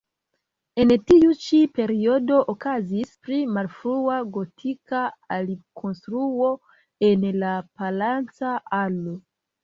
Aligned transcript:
En 0.83 0.91
tiu 1.09 1.33
ĉi 1.41 1.57
periodo 1.79 2.37
okazis 2.53 3.11
pli 3.27 3.37
malfrua 3.57 4.17
gotika 4.37 5.01
alikonstruo 5.35 6.49
en 7.09 7.27
la 7.43 7.51
palaca 7.83 8.55
alo. 8.79 9.15